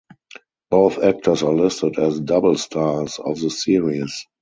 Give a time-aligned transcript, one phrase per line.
[0.71, 4.25] Both actors are listed as "double stars" of the series.